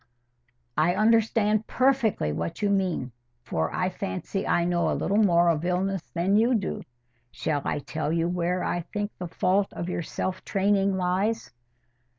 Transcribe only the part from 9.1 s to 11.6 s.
the fault of your self training lies?"